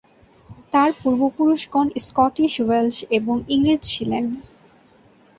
তার 0.73 0.89
পূর্বপুরুষগণ 0.99 1.87
Scottish, 2.05 2.53
Welsh 2.61 2.97
ও 3.27 3.43
ইংরেজ 3.47 3.81
ছিলেন। 3.91 4.25